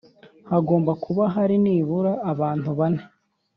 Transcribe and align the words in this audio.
hagomba 0.51 0.91
kuba 1.03 1.23
hari 1.35 1.55
nibura 1.63 2.13
abantu 2.31 2.69
bane. 2.79 3.03